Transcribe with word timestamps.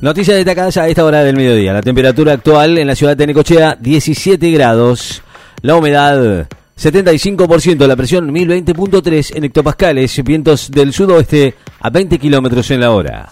Noticias 0.00 0.36
destacadas 0.36 0.76
a 0.76 0.88
esta 0.88 1.04
hora 1.04 1.24
del 1.24 1.34
mediodía. 1.34 1.72
La 1.72 1.82
temperatura 1.82 2.32
actual 2.32 2.78
en 2.78 2.86
la 2.86 2.94
ciudad 2.94 3.16
de 3.16 3.26
Necochea, 3.26 3.76
17 3.80 4.48
grados. 4.52 5.22
La 5.60 5.74
humedad, 5.74 6.46
75%. 6.80 7.84
La 7.84 7.96
presión, 7.96 8.32
1020.3 8.32 9.36
en 9.36 9.44
hectopascales. 9.44 10.22
Vientos 10.22 10.70
del 10.70 10.92
sudoeste 10.92 11.56
a 11.80 11.90
20 11.90 12.16
kilómetros 12.16 12.70
en 12.70 12.80
la 12.80 12.92
hora. 12.92 13.28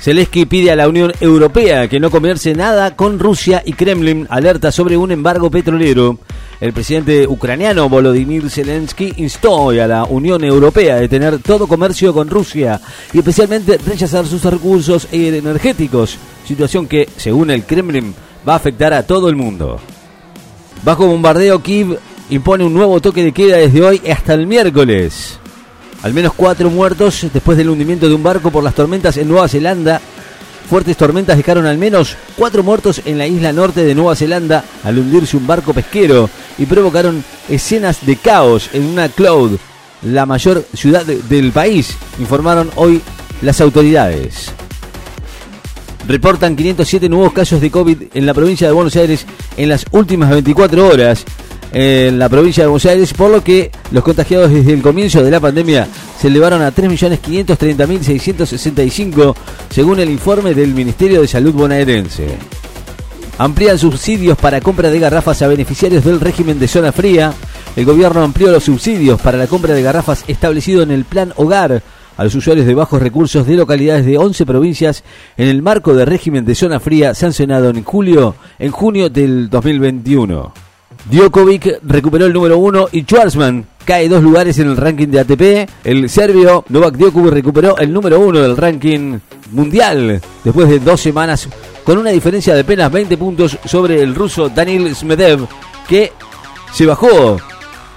Zelensky 0.00 0.46
pide 0.46 0.70
a 0.70 0.76
la 0.76 0.88
Unión 0.88 1.12
Europea 1.20 1.86
que 1.86 2.00
no 2.00 2.10
comerse 2.10 2.54
nada 2.54 2.96
con 2.96 3.18
Rusia 3.18 3.62
y 3.66 3.74
Kremlin 3.74 4.26
alerta 4.30 4.72
sobre 4.72 4.96
un 4.96 5.12
embargo 5.12 5.50
petrolero. 5.50 6.18
El 6.58 6.72
presidente 6.72 7.26
ucraniano 7.26 7.86
Volodymyr 7.88 8.48
Zelensky 8.48 9.12
instó 9.18 9.68
a 9.68 9.86
la 9.86 10.04
Unión 10.04 10.42
Europea 10.42 10.94
a 10.94 11.00
detener 11.00 11.40
todo 11.40 11.66
comercio 11.66 12.14
con 12.14 12.30
Rusia 12.30 12.80
y 13.12 13.18
especialmente 13.18 13.76
rechazar 13.76 14.26
sus 14.26 14.42
recursos 14.42 15.06
energéticos, 15.12 16.16
situación 16.46 16.86
que, 16.86 17.06
según 17.18 17.50
el 17.50 17.64
Kremlin, 17.64 18.14
va 18.48 18.54
a 18.54 18.56
afectar 18.56 18.94
a 18.94 19.02
todo 19.02 19.28
el 19.28 19.36
mundo. 19.36 19.78
Bajo 20.82 21.06
bombardeo, 21.06 21.62
Kiev 21.62 21.98
impone 22.30 22.64
un 22.64 22.72
nuevo 22.72 23.02
toque 23.02 23.22
de 23.22 23.32
queda 23.32 23.58
desde 23.58 23.82
hoy 23.82 24.00
hasta 24.10 24.32
el 24.32 24.46
miércoles. 24.46 25.39
Al 26.02 26.14
menos 26.14 26.32
cuatro 26.34 26.70
muertos 26.70 27.26
después 27.32 27.58
del 27.58 27.68
hundimiento 27.68 28.08
de 28.08 28.14
un 28.14 28.22
barco 28.22 28.50
por 28.50 28.64
las 28.64 28.74
tormentas 28.74 29.16
en 29.18 29.28
Nueva 29.28 29.48
Zelanda. 29.48 30.00
Fuertes 30.68 30.96
tormentas 30.96 31.36
dejaron 31.36 31.66
al 31.66 31.78
menos 31.78 32.16
cuatro 32.36 32.62
muertos 32.62 33.02
en 33.04 33.18
la 33.18 33.26
isla 33.26 33.52
norte 33.52 33.84
de 33.84 33.94
Nueva 33.94 34.16
Zelanda 34.16 34.64
al 34.84 34.98
hundirse 34.98 35.36
un 35.36 35.46
barco 35.46 35.74
pesquero 35.74 36.30
y 36.58 36.66
provocaron 36.66 37.22
escenas 37.48 38.06
de 38.06 38.16
caos 38.16 38.70
en 38.72 38.84
una 38.84 39.08
cloud, 39.08 39.58
la 40.02 40.26
mayor 40.26 40.64
ciudad 40.72 41.04
del 41.04 41.52
país, 41.52 41.96
informaron 42.18 42.70
hoy 42.76 43.02
las 43.42 43.60
autoridades. 43.60 44.52
Reportan 46.06 46.56
507 46.56 47.08
nuevos 47.08 47.32
casos 47.32 47.60
de 47.60 47.70
COVID 47.70 48.02
en 48.14 48.26
la 48.26 48.32
provincia 48.32 48.66
de 48.66 48.72
Buenos 48.72 48.96
Aires 48.96 49.26
en 49.56 49.68
las 49.68 49.84
últimas 49.90 50.30
24 50.30 50.86
horas 50.86 51.24
en 51.72 52.18
la 52.18 52.28
provincia 52.28 52.64
de 52.64 52.68
Buenos 52.68 52.86
Aires, 52.86 53.14
por 53.14 53.30
lo 53.30 53.44
que 53.44 53.70
los 53.92 54.02
contagiados 54.02 54.50
desde 54.50 54.72
el 54.72 54.82
comienzo 54.82 55.22
de 55.22 55.30
la 55.30 55.38
pandemia 55.40 55.86
se 56.18 56.26
elevaron 56.28 56.62
a 56.62 56.74
3.530.665, 56.74 59.34
según 59.70 60.00
el 60.00 60.10
informe 60.10 60.54
del 60.54 60.74
Ministerio 60.74 61.20
de 61.20 61.28
Salud 61.28 61.52
bonaerense. 61.54 62.38
Amplían 63.38 63.78
subsidios 63.78 64.36
para 64.36 64.60
compra 64.60 64.90
de 64.90 64.98
garrafas 64.98 65.42
a 65.42 65.48
beneficiarios 65.48 66.04
del 66.04 66.20
régimen 66.20 66.58
de 66.58 66.68
zona 66.68 66.92
fría. 66.92 67.32
El 67.74 67.86
gobierno 67.86 68.22
amplió 68.22 68.50
los 68.50 68.64
subsidios 68.64 69.18
para 69.20 69.38
la 69.38 69.46
compra 69.46 69.72
de 69.72 69.82
garrafas 69.82 70.24
establecido 70.28 70.82
en 70.82 70.90
el 70.90 71.06
Plan 71.06 71.32
Hogar 71.36 71.82
a 72.18 72.24
los 72.24 72.34
usuarios 72.34 72.66
de 72.66 72.74
bajos 72.74 73.00
recursos 73.00 73.46
de 73.46 73.54
localidades 73.54 74.04
de 74.04 74.18
11 74.18 74.44
provincias 74.44 75.04
en 75.38 75.48
el 75.48 75.62
marco 75.62 75.94
del 75.94 76.06
régimen 76.06 76.44
de 76.44 76.54
zona 76.54 76.80
fría 76.80 77.14
sancionado 77.14 77.70
en 77.70 77.82
julio, 77.82 78.34
en 78.58 78.72
junio 78.72 79.08
del 79.08 79.48
2021. 79.48 80.59
Djokovic 81.06 81.80
recuperó 81.82 82.26
el 82.26 82.32
número 82.32 82.58
uno 82.58 82.88
y 82.92 83.02
Schwarzman 83.02 83.66
cae 83.84 84.08
dos 84.08 84.22
lugares 84.22 84.58
en 84.58 84.68
el 84.68 84.76
ranking 84.76 85.08
de 85.08 85.20
ATP. 85.20 85.70
El 85.84 86.08
serbio 86.10 86.64
Novak 86.68 86.96
Djokovic 86.96 87.32
recuperó 87.32 87.78
el 87.78 87.92
número 87.92 88.20
uno 88.20 88.40
del 88.40 88.56
ranking 88.56 89.18
mundial 89.52 90.20
después 90.44 90.68
de 90.68 90.78
dos 90.78 91.00
semanas 91.00 91.48
con 91.84 91.98
una 91.98 92.10
diferencia 92.10 92.54
de 92.54 92.60
apenas 92.60 92.92
20 92.92 93.16
puntos 93.16 93.58
sobre 93.64 94.02
el 94.02 94.14
ruso 94.14 94.48
Daniel 94.48 94.94
Smedev 94.94 95.46
que 95.88 96.12
se 96.72 96.86
bajó 96.86 97.38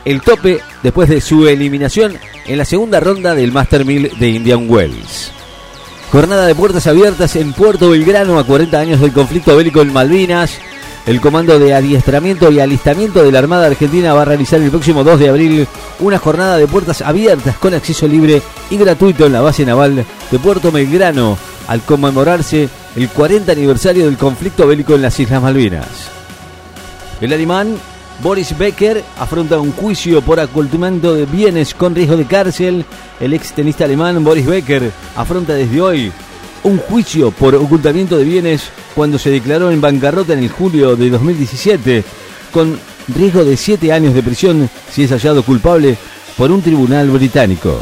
el 0.05 0.21
tope 0.21 0.59
después 0.81 1.09
de 1.09 1.21
su 1.21 1.47
eliminación 1.47 2.17
en 2.45 2.57
la 2.57 2.65
segunda 2.65 2.99
ronda 2.99 3.35
del 3.35 3.51
Master 3.51 3.85
1000 3.85 4.17
de 4.19 4.29
Indian 4.29 4.69
Wells. 4.69 5.31
Jornada 6.11 6.45
de 6.45 6.55
puertas 6.55 6.85
abiertas 6.87 7.35
en 7.35 7.53
Puerto 7.53 7.89
Belgrano 7.89 8.37
a 8.37 8.43
40 8.43 8.79
años 8.79 8.99
del 8.99 9.13
conflicto 9.13 9.55
bélico 9.55 9.81
en 9.81 9.93
Malvinas. 9.93 10.59
El 11.05 11.19
Comando 11.19 11.59
de 11.59 11.73
Adiestramiento 11.73 12.49
y 12.49 12.61
Alistamiento 12.61 13.23
de 13.23 13.31
la 13.31 13.39
Armada 13.39 13.67
Argentina 13.67 14.13
va 14.13 14.21
a 14.21 14.25
realizar 14.25 14.61
el 14.61 14.69
próximo 14.69 15.03
2 15.03 15.19
de 15.19 15.29
abril 15.29 15.67
una 15.99 16.17
jornada 16.17 16.57
de 16.57 16.65
puertas 16.65 17.01
abiertas 17.01 17.57
con 17.57 17.73
acceso 17.73 18.07
libre 18.07 18.41
y 18.69 18.77
gratuito 18.77 19.25
en 19.25 19.33
la 19.33 19.41
base 19.41 19.65
naval 19.65 20.05
de 20.31 20.39
Puerto 20.39 20.71
Belgrano 20.71 21.37
al 21.67 21.81
conmemorarse 21.81 22.69
el 22.95 23.09
40 23.09 23.51
aniversario 23.51 24.05
del 24.05 24.17
conflicto 24.17 24.65
bélico 24.65 24.95
en 24.95 25.01
las 25.01 25.19
Islas 25.19 25.41
Malvinas. 25.41 25.87
El 27.19 27.33
alemán 27.33 27.75
Boris 28.21 28.57
Becker 28.57 29.03
afronta 29.19 29.59
un 29.59 29.73
juicio 29.73 30.21
por 30.21 30.39
ocultamiento 30.39 31.15
de 31.15 31.25
bienes 31.25 31.73
con 31.73 31.95
riesgo 31.95 32.15
de 32.15 32.25
cárcel. 32.25 32.85
El 33.19 33.33
ex 33.33 33.51
tenista 33.51 33.83
alemán 33.83 34.23
Boris 34.23 34.45
Becker 34.45 34.89
afronta 35.17 35.53
desde 35.53 35.81
hoy 35.81 36.13
un 36.63 36.77
juicio 36.77 37.31
por 37.31 37.55
ocultamiento 37.55 38.17
de 38.17 38.23
bienes 38.23 38.69
cuando 38.95 39.17
se 39.17 39.29
declaró 39.29 39.71
en 39.71 39.81
bancarrota 39.81 40.33
en 40.33 40.39
el 40.39 40.49
julio 40.49 40.95
de 40.95 41.09
2017, 41.09 42.03
con 42.51 42.79
riesgo 43.07 43.43
de 43.43 43.57
7 43.57 43.91
años 43.91 44.13
de 44.13 44.23
prisión 44.23 44.69
si 44.91 45.03
es 45.03 45.11
hallado 45.11 45.43
culpable 45.43 45.97
por 46.37 46.51
un 46.51 46.61
tribunal 46.61 47.09
británico. 47.09 47.79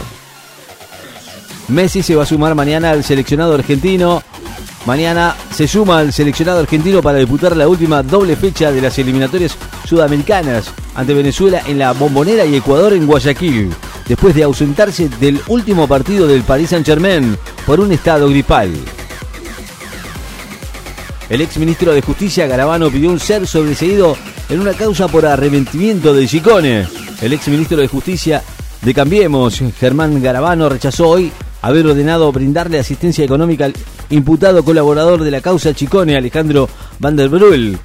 Messi 1.67 2.03
se 2.03 2.15
va 2.15 2.23
a 2.23 2.25
sumar 2.25 2.53
mañana 2.55 2.91
al 2.91 3.03
seleccionado 3.03 3.53
argentino. 3.53 4.21
Mañana 4.85 5.35
se 5.53 5.67
suma 5.67 5.99
al 5.99 6.11
seleccionado 6.11 6.59
argentino 6.59 7.01
para 7.01 7.19
disputar 7.19 7.55
la 7.55 7.67
última 7.67 8.01
doble 8.01 8.35
fecha 8.35 8.71
de 8.71 8.81
las 8.81 8.97
eliminatorias 8.97 9.55
sudamericanas 9.87 10.71
ante 10.95 11.13
Venezuela 11.13 11.61
en 11.67 11.77
la 11.77 11.93
Bombonera 11.93 12.45
y 12.45 12.55
Ecuador 12.55 12.93
en 12.93 13.05
Guayaquil, 13.05 13.69
después 14.07 14.33
de 14.35 14.43
ausentarse 14.43 15.07
del 15.19 15.39
último 15.47 15.87
partido 15.87 16.27
del 16.27 16.41
Paris 16.41 16.71
Saint-Germain 16.71 17.37
por 17.65 17.79
un 17.79 17.91
estado 17.91 18.27
gripal. 18.29 18.71
El 21.31 21.39
ex 21.39 21.57
ministro 21.57 21.93
de 21.93 22.01
Justicia 22.01 22.45
Garabano 22.45 22.91
pidió 22.91 23.09
un 23.09 23.17
ser 23.17 23.47
sobreseído 23.47 24.17
en 24.49 24.59
una 24.59 24.73
causa 24.73 25.07
por 25.07 25.25
arrepentimiento 25.25 26.13
de 26.13 26.27
Chicone. 26.27 26.85
El 27.21 27.31
ex 27.31 27.47
ministro 27.47 27.77
de 27.77 27.87
Justicia 27.87 28.43
de 28.81 28.93
Cambiemos, 28.93 29.63
Germán 29.79 30.21
Garabano, 30.21 30.67
rechazó 30.67 31.07
hoy 31.07 31.31
haber 31.61 31.87
ordenado 31.87 32.29
brindarle 32.33 32.79
asistencia 32.79 33.23
económica 33.23 33.63
al 33.63 33.73
imputado 34.09 34.65
colaborador 34.65 35.23
de 35.23 35.31
la 35.31 35.39
causa 35.39 35.73
Chicone, 35.73 36.17
Alejandro 36.17 36.67
Van 36.99 37.15
der 37.15 37.29
Bruel, 37.29 37.79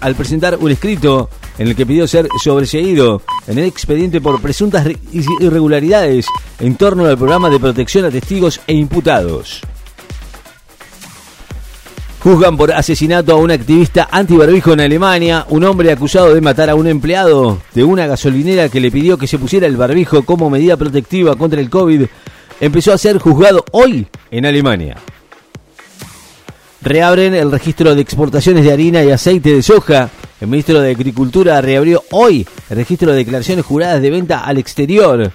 al 0.00 0.14
presentar 0.16 0.58
un 0.58 0.72
escrito 0.72 1.30
en 1.58 1.68
el 1.68 1.76
que 1.76 1.86
pidió 1.86 2.08
ser 2.08 2.26
sobreseído 2.42 3.22
en 3.46 3.58
el 3.58 3.66
expediente 3.66 4.20
por 4.20 4.42
presuntas 4.42 4.88
irregularidades 5.12 6.26
en 6.58 6.74
torno 6.74 7.06
al 7.06 7.16
programa 7.16 7.48
de 7.48 7.60
protección 7.60 8.06
a 8.06 8.10
testigos 8.10 8.60
e 8.66 8.74
imputados. 8.74 9.62
Juzgan 12.26 12.56
por 12.56 12.72
asesinato 12.72 13.30
a 13.30 13.36
un 13.36 13.52
activista 13.52 14.08
antibarbijo 14.10 14.72
en 14.72 14.80
Alemania, 14.80 15.46
un 15.48 15.62
hombre 15.62 15.92
acusado 15.92 16.34
de 16.34 16.40
matar 16.40 16.68
a 16.68 16.74
un 16.74 16.88
empleado 16.88 17.62
de 17.72 17.84
una 17.84 18.08
gasolinera 18.08 18.68
que 18.68 18.80
le 18.80 18.90
pidió 18.90 19.16
que 19.16 19.28
se 19.28 19.38
pusiera 19.38 19.68
el 19.68 19.76
barbijo 19.76 20.24
como 20.24 20.50
medida 20.50 20.76
protectiva 20.76 21.36
contra 21.36 21.60
el 21.60 21.70
COVID, 21.70 22.02
empezó 22.60 22.92
a 22.92 22.98
ser 22.98 23.18
juzgado 23.18 23.64
hoy 23.70 24.08
en 24.32 24.44
Alemania. 24.44 24.96
Reabren 26.82 27.32
el 27.32 27.52
registro 27.52 27.94
de 27.94 28.00
exportaciones 28.00 28.64
de 28.64 28.72
harina 28.72 29.04
y 29.04 29.12
aceite 29.12 29.54
de 29.54 29.62
soja. 29.62 30.10
El 30.40 30.48
ministro 30.48 30.80
de 30.80 30.90
Agricultura 30.90 31.60
reabrió 31.60 32.02
hoy 32.10 32.44
el 32.70 32.76
registro 32.76 33.12
de 33.12 33.18
declaraciones 33.18 33.64
juradas 33.64 34.02
de 34.02 34.10
venta 34.10 34.40
al 34.40 34.58
exterior 34.58 35.30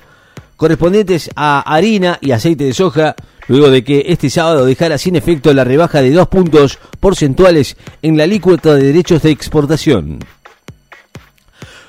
correspondientes 0.61 1.31
a 1.35 1.61
harina 1.61 2.19
y 2.21 2.33
aceite 2.33 2.65
de 2.65 2.73
soja, 2.75 3.15
luego 3.47 3.69
de 3.69 3.83
que 3.83 4.05
este 4.07 4.29
sábado 4.29 4.65
dejara 4.65 4.97
sin 4.97 5.15
efecto 5.15 5.53
la 5.53 5.63
rebaja 5.63 6.01
de 6.01 6.11
dos 6.11 6.27
puntos 6.27 6.79
porcentuales 6.99 7.75
en 8.01 8.17
la 8.17 8.23
alícuota 8.23 8.75
de 8.75 8.83
derechos 8.83 9.21
de 9.23 9.31
exportación. 9.31 10.19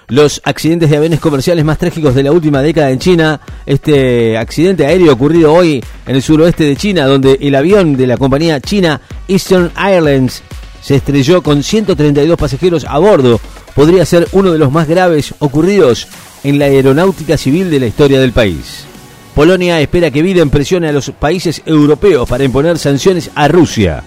Los 0.08 0.42
accidentes 0.44 0.90
de 0.90 0.96
aviones 0.96 1.20
comerciales 1.20 1.64
más 1.64 1.78
trágicos 1.78 2.14
de 2.14 2.22
la 2.22 2.32
última 2.32 2.60
década 2.60 2.90
en 2.90 2.98
China, 2.98 3.40
este 3.64 4.36
accidente 4.36 4.84
aéreo 4.84 5.12
ocurrido 5.12 5.54
hoy 5.54 5.82
en 6.06 6.16
el 6.16 6.22
suroeste 6.22 6.64
de 6.64 6.76
China, 6.76 7.06
donde 7.06 7.38
el 7.40 7.54
avión 7.54 7.96
de 7.96 8.06
la 8.06 8.18
compañía 8.18 8.60
china 8.60 9.00
Eastern 9.26 9.70
Airlines 9.76 10.42
se 10.82 10.96
estrelló 10.96 11.42
con 11.42 11.62
132 11.62 12.36
pasajeros 12.36 12.84
a 12.86 12.98
bordo, 12.98 13.40
podría 13.74 14.04
ser 14.04 14.28
uno 14.32 14.52
de 14.52 14.58
los 14.58 14.70
más 14.70 14.88
graves 14.88 15.34
ocurridos 15.38 16.08
en 16.44 16.58
la 16.58 16.66
aeronáutica 16.66 17.38
civil 17.38 17.70
de 17.70 17.80
la 17.80 17.86
historia 17.86 18.20
del 18.20 18.32
país. 18.32 18.84
Polonia 19.34 19.80
espera 19.80 20.10
que 20.10 20.22
Biden 20.22 20.50
presione 20.50 20.88
a 20.88 20.92
los 20.92 21.10
países 21.10 21.62
europeos 21.64 22.28
para 22.28 22.44
imponer 22.44 22.78
sanciones 22.78 23.30
a 23.34 23.48
Rusia. 23.48 24.02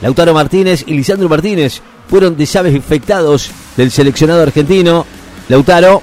Lautaro 0.00 0.32
Martínez 0.32 0.84
y 0.86 0.94
Lisandro 0.94 1.28
Martínez 1.28 1.80
fueron 2.08 2.36
desafectados 2.36 3.50
del 3.76 3.90
seleccionado 3.90 4.42
argentino. 4.42 5.06
Lautaro 5.48 6.02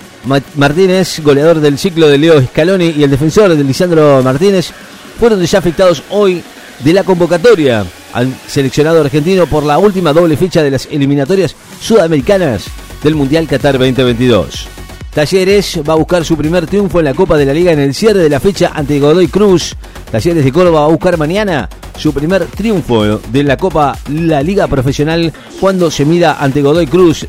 Martínez, 0.56 1.22
goleador 1.24 1.62
del 1.62 1.78
ciclo 1.78 2.08
de 2.08 2.18
Leo 2.18 2.42
Scaloni, 2.42 2.90
y 2.90 3.04
el 3.04 3.12
defensor 3.12 3.56
de 3.56 3.64
Lisandro 3.64 4.22
Martínez 4.22 4.72
fueron 5.18 5.40
desafectados 5.40 6.04
hoy 6.10 6.44
de 6.80 6.94
la 6.94 7.04
convocatoria 7.04 7.86
al 8.12 8.34
seleccionado 8.48 9.00
argentino 9.02 9.48
por 9.48 9.64
la 9.64 9.78
última 9.78 10.12
doble 10.12 10.36
fecha 10.36 10.62
de 10.62 10.72
las 10.72 10.88
eliminatorias 10.92 11.56
sudamericanas 11.80 12.66
del 13.02 13.16
Mundial 13.16 13.48
Qatar 13.48 13.78
2022. 13.78 14.81
Talleres 15.14 15.82
va 15.88 15.94
a 15.94 15.98
buscar 15.98 16.24
su 16.24 16.38
primer 16.38 16.66
triunfo 16.68 17.00
en 17.00 17.06
la 17.06 17.14
Copa 17.14 17.36
de 17.36 17.46
la 17.46 17.54
Liga 17.54 17.74
en 17.74 17.80
el 17.80 17.94
cierre 17.94 18.20
de 18.20 18.30
la 18.30 18.40
fecha 18.40 18.72
ante 18.74 18.98
Godoy 18.98 19.28
Cruz. 19.28 19.76
Talleres 20.10 20.46
de 20.46 20.52
Córdoba 20.54 20.82
va 20.82 20.86
a 20.86 20.90
buscar 20.90 21.18
mañana 21.18 21.68
su 21.98 22.14
primer 22.14 22.46
triunfo 22.46 23.18
de 23.18 23.44
la 23.44 23.58
Copa 23.58 23.98
La 24.10 24.42
Liga 24.42 24.68
Profesional 24.68 25.34
cuando 25.60 25.92
se 25.92 26.06
mida 26.06 26.38
ante 26.40 26.62
Godoy 26.62 26.88
Cruz 26.88 27.28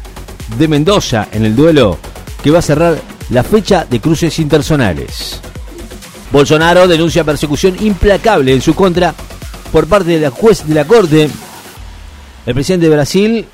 de 0.56 0.68
Mendoza 0.68 1.26
en 1.32 1.44
el 1.44 1.56
duelo 1.56 1.98
que 2.44 2.52
va 2.52 2.60
a 2.60 2.62
cerrar 2.62 2.96
la 3.30 3.42
fecha 3.42 3.84
de 3.84 3.98
cruces 3.98 4.38
intersonales. 4.38 5.40
Bolsonaro 6.30 6.86
denuncia 6.86 7.24
persecución 7.24 7.74
implacable 7.80 8.54
en 8.54 8.60
su 8.60 8.74
contra 8.74 9.12
por 9.72 9.88
parte 9.88 10.10
de 10.10 10.20
la 10.20 10.30
juez 10.30 10.64
de 10.68 10.74
la 10.74 10.84
Corte. 10.84 11.28
El 12.46 12.54
presidente 12.54 12.88
de 12.88 12.94
Brasil 12.94 13.46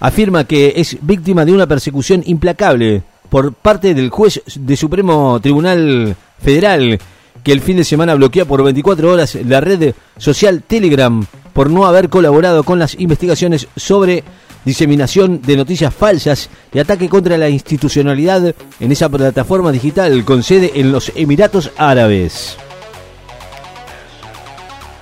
afirma 0.00 0.44
que 0.44 0.72
es 0.76 0.96
víctima 1.02 1.44
de 1.44 1.52
una 1.52 1.66
persecución 1.66 2.22
implacable 2.24 3.02
por 3.28 3.52
parte 3.52 3.94
del 3.94 4.10
juez 4.10 4.42
de 4.54 4.76
Supremo 4.76 5.38
Tribunal 5.40 6.16
Federal 6.40 6.98
que 7.42 7.52
el 7.52 7.60
fin 7.60 7.76
de 7.76 7.84
semana 7.84 8.14
bloquea 8.14 8.44
por 8.44 8.62
24 8.62 9.10
horas 9.10 9.36
la 9.46 9.60
red 9.60 9.94
social 10.16 10.62
Telegram 10.66 11.24
por 11.52 11.70
no 11.70 11.86
haber 11.86 12.08
colaborado 12.08 12.62
con 12.62 12.78
las 12.78 12.94
investigaciones 12.98 13.68
sobre 13.76 14.24
diseminación 14.64 15.40
de 15.42 15.56
noticias 15.56 15.94
falsas 15.94 16.50
y 16.72 16.78
ataque 16.78 17.08
contra 17.08 17.38
la 17.38 17.48
institucionalidad 17.48 18.54
en 18.80 18.92
esa 18.92 19.08
plataforma 19.08 19.72
digital 19.72 20.24
con 20.24 20.42
sede 20.42 20.72
en 20.74 20.92
los 20.92 21.12
Emiratos 21.14 21.70
Árabes. 21.76 22.56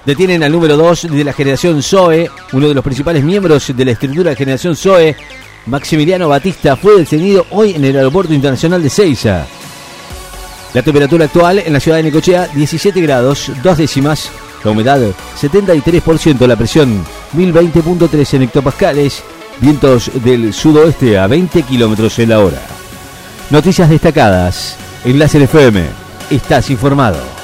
Detienen 0.05 0.45
al 0.45 0.53
número 0.53 0.77
2 0.77 1.09
de 1.11 1.25
la 1.25 1.33
generación 1.33 1.83
Zoe, 1.83 2.31
uno 2.53 2.69
de 2.69 2.75
los 2.75 2.85
principales 2.85 3.25
miembros 3.25 3.77
de 3.77 3.85
la 3.85 3.91
estructura 3.91 4.31
de 4.31 4.37
generación 4.37 4.77
Zoe, 4.77 5.17
Maximiliano 5.67 6.29
Batista, 6.29 6.77
fue 6.77 6.99
detenido 6.99 7.47
hoy 7.51 7.73
en 7.73 7.85
el 7.85 7.97
Aeropuerto 7.97 8.33
Internacional 8.33 8.83
de 8.83 8.91
Ceiza. 8.91 9.47
La 10.73 10.83
temperatura 10.83 11.25
actual 11.25 11.59
en 11.59 11.73
la 11.73 11.81
ciudad 11.81 11.97
de 11.97 12.05
Necochea, 12.05 12.49
17 12.55 13.01
grados, 13.01 13.51
dos 13.63 13.79
décimas. 13.79 14.31
La 14.63 14.71
humedad, 14.71 15.01
73%. 15.41 16.47
La 16.47 16.57
presión, 16.57 17.05
1020.3 17.37 18.35
en 18.35 18.43
hectopascales. 18.43 19.23
Vientos 19.61 20.11
del 20.23 20.53
sudoeste 20.53 21.19
a 21.19 21.27
20 21.27 21.63
kilómetros 21.63 22.19
en 22.19 22.29
la 22.29 22.41
hora. 22.41 22.61
Noticias 23.51 23.89
destacadas. 23.89 24.77
Enlace 25.05 25.43
FM. 25.43 25.85
Estás 26.31 26.69
informado. 26.71 27.36